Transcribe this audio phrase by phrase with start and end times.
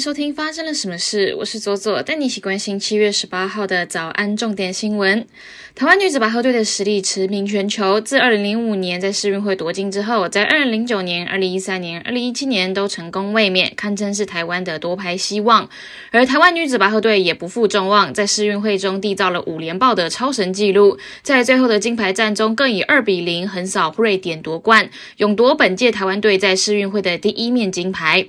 [0.00, 1.34] 收听发生了什么事？
[1.40, 5.26] 我是左左，带你一起关心七月十八号的早安重点新闻。
[5.74, 15.68] 台湾女子拔河队的实力驰名全球，自二零零五年在世运会夺金之后，在二零零九年、二零一三年、二零一七年都成功卫冕，堪称是台湾的夺牌希望。
[16.12, 24.88] 而台湾女子拔河队也不负众望，在世运会中缔造了五连爆的超神纪录，在最后的金牌战中更以二比零横扫瑞典夺冠，
[25.18, 28.28] 勇夺本届台湾队在世运会的第一面金牌。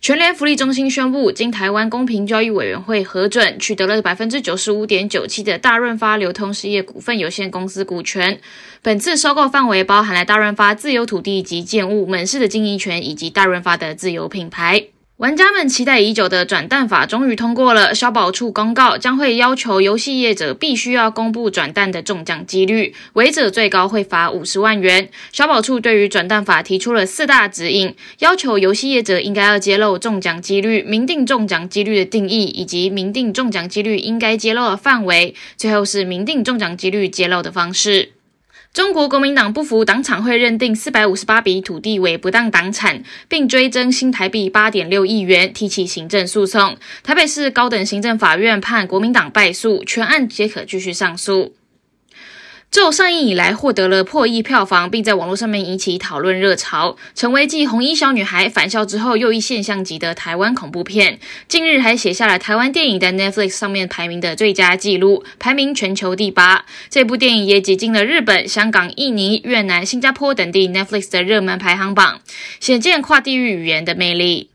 [0.00, 8.40] 全联福利中心宣布，经台湾公平交易委员会核准，取得了百分之九十五点九七的大润发流通事业股份有限公司股权。
[8.82, 14.86] 本次收购范围包含了大润发自有土地及建物门市的经营权，以及大润发的自有品牌。
[15.20, 17.94] 玩家们期待已久的转蛋法终于通过了。
[17.94, 25.10] 消保处公告，将会要求游戏业者必须要公布转蛋的中奖几率，违者最高会罚五十万元。
[25.30, 38.12] 消保处对于转蛋法提出了四大指引，要求游戏业者应该要揭露中奖几率、明定中奖几率的定义，以及明定中奖几率应该揭露的范围，最后是明定中奖几率揭露的方式。
[38.72, 46.76] 中国国民党不服党产会认定四百五十八笔土地为不当党产，并追征新台币八点六亿元，提起行政诉讼。
[47.02, 51.52] 台北市高等行政法院判国民党败诉，全案皆可继续上诉。
[52.70, 61.18] 就上映以来获得了破亿票房，并在网络上面引起讨论热潮，成为继《红衣小女孩》返校之后又一现象级的台湾恐怖片。
[61.48, 66.64] 近日还写下了台湾电影在 Netflix 上面排名的最佳纪录，排名全球第八。
[66.88, 72.20] 这部电影也挤进了日本、香港、印尼、越南、新加坡等地 Netflix 的热门排行榜，
[72.60, 74.50] 显见跨地域语言的魅力。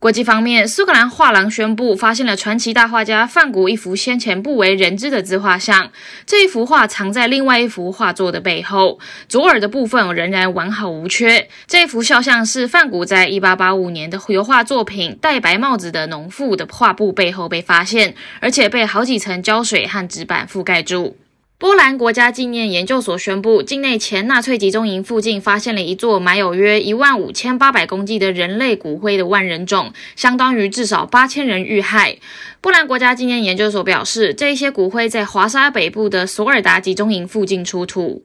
[0.00, 5.90] 国际方面，苏格兰画廊宣布发现了传奇大画家梵谷一幅先前不为人知的自画像。
[6.24, 11.48] 这一幅画藏在另外一幅画作的背后，左耳的部分仍然完好无缺。
[11.66, 21.16] 这幅肖像是梵谷在一八八五年的油画作品《戴白帽子的农妇》的画布背后被发现，而且被好几层胶水和纸板覆盖住。
[21.60, 32.18] 波兰国家纪念研究所宣布，境内前纳粹集中营附近发现了一座埋有约一万五千八百公斤的人类骨灰的万人冢，相当于至少八千人遇害。
[32.60, 38.22] 波兰国家纪念研究所表示，这些骨灰在华沙北部的索尔达集中营附近出土。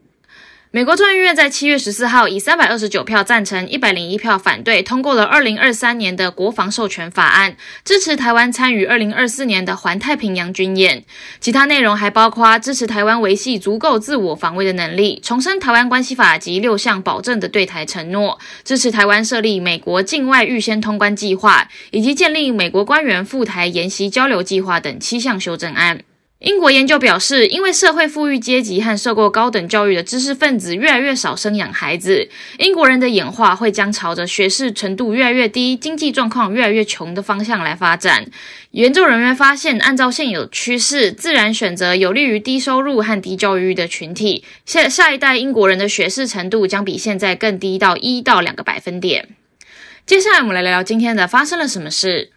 [0.74, 11.04] 美国众议院在七月十四号以三百二十九票赞成、一百零一票反对通过了二零二三年的国防授权法案，支持台湾参与二零二四年的环太平洋军演。
[11.38, 26.00] 其他内容还包括支持台湾维系足够自我防卫的能力，重申台湾关系法及六项保证的对台承诺，支持台湾设立美国境外预先通关计划，以及建立美国官员赴台研习交流计划等七项修正案。
[26.44, 32.28] 英国研究表示，因为社会富裕阶级和受过高等教育的知识分子越来越少生养孩子，
[32.58, 38.26] 英国人的演化会将朝着学识程度越来越低、经济状况越来越穷的方向来发展。
[38.72, 44.44] 研究人员发现，按照现有趋势，自然选择有利于低收入和低教育的群体。
[44.66, 49.30] 下下一代英国人的学识程度将比现在更低到一到两个百分点。
[50.04, 52.33] 接下来，我们来聊聊今天的发生了什么事。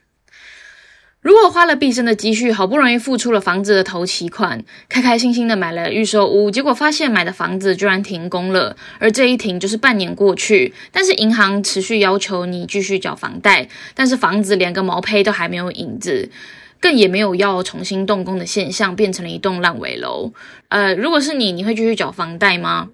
[1.27, 16.29] 如果花了毕生的积蓄，好不容易付出了房子的头期款，开开心心的买了预售屋，结果发现买的房子居然停工了，而这一停就是半年过去，但是银行持续要求你继续缴房贷，但是房子连个毛坯都还没有影子，
[16.79, 20.31] 更也没有要重新动工的现象，变成了一栋烂尾楼。
[20.69, 22.87] 呃，如果是你，你会继续缴房贷吗？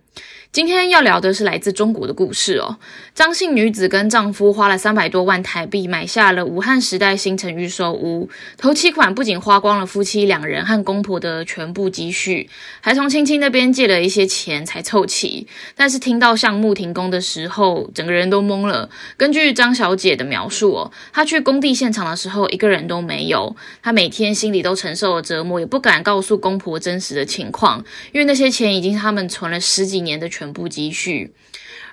[0.54, 2.78] 今天要聊的是来自中国的故事哦。
[3.16, 12.48] 张姓女子跟丈夫花了三百多万台币买下了武汉时代新城预售屋，头期款不仅花光了夫妻两人和公婆的全部积蓄，
[12.82, 15.48] 还从亲戚那边借了一些钱才凑齐。
[15.76, 18.88] 但是听到项目停工的时候，整个人都懵了。
[19.18, 30.43] 根据张小姐的描述哦，她去工地现场的时候一个人都没有，她每天心里都承受了折磨，也不敢告诉公婆真实的情况，因为那些钱已经是他们存了十几年的全。
[30.44, 31.32] 全部积蓄，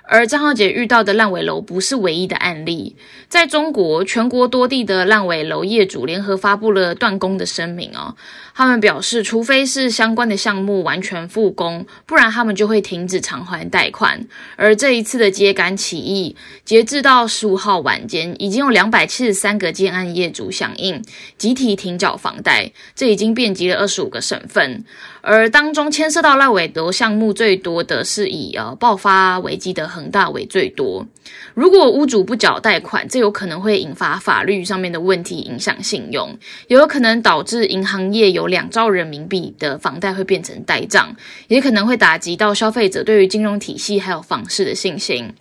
[0.03, 2.97] 而张浩杰遇到的烂尾楼不是唯一的案例。
[3.29, 8.17] 在中国，全国多地的烂尾楼业主联合发布了断供的声明哦。
[8.53, 14.27] 他们表示，除非是相关的项目完全复工，不然他们就会停止偿还贷款。
[14.57, 21.01] 而这一次的秸秆起义，截至到十五号晚间，已经有两百七十三个建案业主响应，
[21.37, 22.73] 集体停缴房贷。
[22.93, 24.83] 这已经遍及了二十五个省份。
[25.21, 31.05] 而当中牵涉到烂尾楼项目最多的是以呃爆发危机的恒大为最多。
[31.53, 36.37] 如果屋主不缴贷款，这有可能会引发法律上面的问题，影响信用，
[36.67, 41.15] 也有可能导致银行业有两兆人民币的房贷会变成呆账，
[41.47, 45.33] 也可能会打击到消费者对于金融体系还有房市的信心。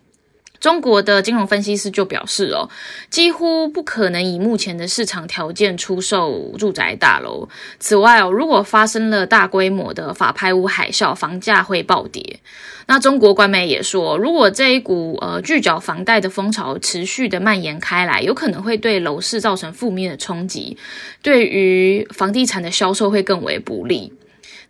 [0.60, 2.68] 中国的金融分析师就表示，哦，
[3.08, 7.48] 几乎不可能以目前的市场条件出售住宅大楼。
[7.78, 12.38] 此外，哦，如果发生了大规模的法拍屋海啸，房价会暴跌。
[12.86, 20.76] 那中国官媒也说，如果这一股呃拒缴房贷的风潮持续的蔓延开来，有可能会对楼市造成负面的冲击，
[21.22, 24.12] 对于房地产的销售会更为不利。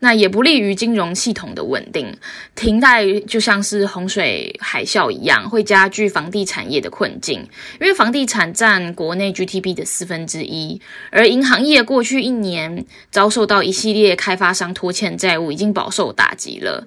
[0.02, 2.16] 那也不利于金融系统的稳定，
[2.54, 7.46] 停贷就像是洪水海啸一样，会加剧房地产业的困境。
[7.80, 10.80] 因为房地产占国内 GDP 的四分之一，
[11.10, 16.86] 而银行业过去一年遭受到一系列开发商拖欠债务，已经饱受打击了。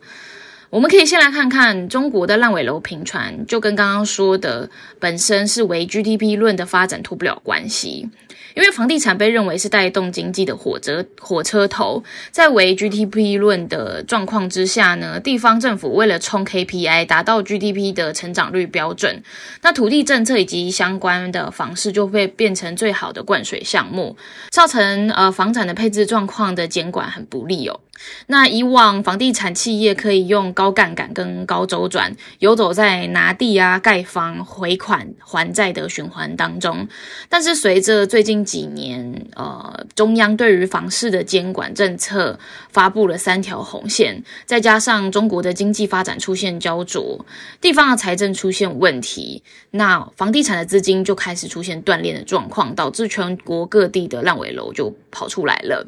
[0.74, 4.68] 我们可以先来看看中国的烂尾楼频传，就跟刚刚说的
[4.98, 8.10] 本身是为 GDP 论的发展脱不了关系。
[8.56, 19.22] 因为房地产被认为是带动经济的火车火车头，在为 GDP 论的状况之下呢，地方政府为了冲 KPI，达到 GDP 的成长率标准，
[19.62, 24.16] 那土地政策以及相关的房市就会变成最好的灌水项目，
[24.50, 27.80] 造成呃房产的配置状况的监管很不利哦。
[28.28, 36.88] 那以往房地产企业可以用高高杠杆跟高周转，游走在拿地啊、盖房、回款还债的循环当中，
[37.28, 42.40] 但是随着最近几年，呃，中央对于房市的监管政策
[42.70, 47.26] 发布了三条红线，再加上中国的经济发展出现焦灼，
[47.60, 55.86] 地方的财政出现问题，那房地产的资金就开始出现断裂的状况，导致全国各地的烂尾楼就跑出来了。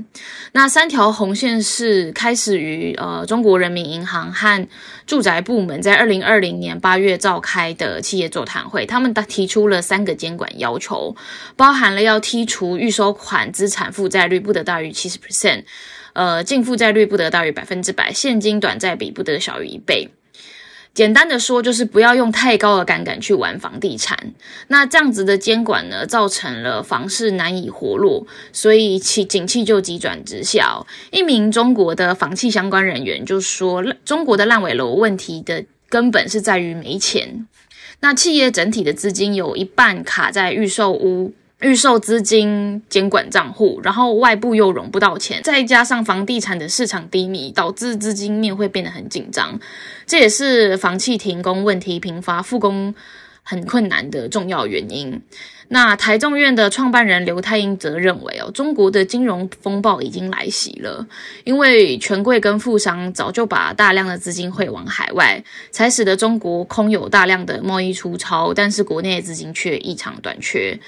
[0.52, 4.65] 那三条红线是开始于呃中国人民银行和
[5.06, 11.16] 住宅部门在二零二零年八月召开的企业座谈会，他们提出了三个监管要求，
[11.56, 15.64] 包含了要剔除预收款资产负债率不得大于七十 percent，
[16.14, 20.10] 呃，净负债率不得大于百分之百，现金短债比不得小于一倍。
[20.96, 24.18] 简单的说，就是不要用太高的杠杆去玩房地产。
[24.70, 30.86] 那这样子的监管呢，造成了房市难以活络，所以其景气就急转直下。
[31.12, 37.46] 一名中国的房企相关人员就说，中国的烂尾楼问题的根本是在于没钱。
[38.00, 41.34] 那企业整体的资金有一半卡在预售屋。
[41.62, 49.58] 预售资金监管账户，然后外部又融不到钱，再加上房地产的市场低迷，导致资金面会变得很紧张，
[50.06, 52.94] 这也是房企停工问题频发、复工
[53.42, 55.22] 很困难的重要原因。
[55.70, 61.08] 那台中院的创办人刘太英则认为，哦，中国的金融风暴已经来袭了，
[61.44, 70.80] 因为权贵跟富商早就把大量的资金汇往海外，才使得中国空有大量的贸易出超，但是国内资金却异常短缺。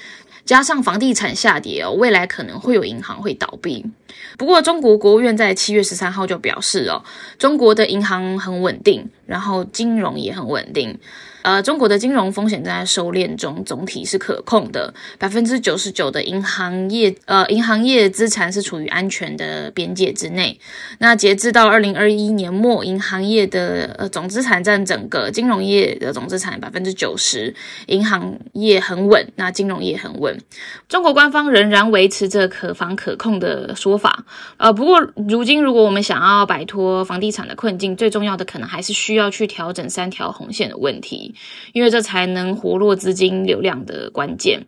[0.48, 3.84] 加上房地产下跌哦，未来可能会有银行会倒闭。
[4.38, 7.04] 不过，中国国务院在七月十三号就表示哦，
[7.38, 10.98] 中国的银行很稳定，然后金融也很稳定。
[11.48, 14.92] 呃，中国的金融风险正在收敛中，总体是可控的。
[15.18, 20.60] 百分之九十九的银行业，呃，银行业资产是处于安全的边界之内。
[20.98, 27.54] 那截至到二零二一年末，银行业的呃总资产占整个金融业的总资产百分之九十，
[27.86, 30.38] 银行业很稳，那金融业很稳。
[30.86, 34.26] 中国官方仍然维持着可防可控的说法。
[34.58, 41.34] 呃，不过如今如果我们想要摆脱房地产的困境，最重要的可能还是需要去调整三条红线的问题。
[41.72, 44.66] 因为这才能活络资金流量的关键。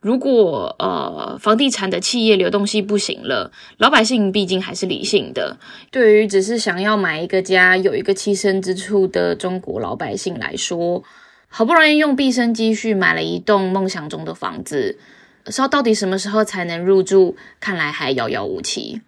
[0.00, 5.58] 如果呃房地产的企业流动性不行了，老百姓毕竟还是理性的。
[5.90, 11.02] 对于只是想要买一个家、有一个栖身之处的中国老百姓来说，
[11.48, 14.98] 好不容易用毕生积蓄买了一栋梦想中的房子，
[15.46, 19.00] 说到底什么时候才能入住，看来还遥遥无期。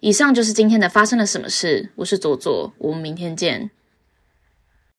[0.00, 1.90] 以上就是今天的发生了什么事。
[1.96, 3.70] 我是左左，我们明天见。